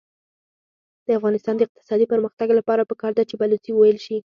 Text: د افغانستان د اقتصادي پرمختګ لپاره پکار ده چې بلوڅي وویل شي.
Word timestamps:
د 1.05 1.07
افغانستان 1.19 1.55
د 1.57 1.61
اقتصادي 1.67 2.05
پرمختګ 2.13 2.47
لپاره 2.59 2.87
پکار 2.91 3.11
ده 3.15 3.23
چې 3.29 3.35
بلوڅي 3.41 3.71
وویل 3.73 3.97
شي. 4.05 4.17